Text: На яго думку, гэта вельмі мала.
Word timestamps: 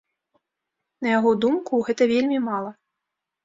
На 1.03 1.07
яго 1.17 1.31
думку, 1.45 1.85
гэта 1.91 2.11
вельмі 2.15 2.37
мала. 2.51 2.77